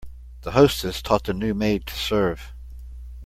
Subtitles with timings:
[0.41, 2.53] The hostess taught the new maid to serve.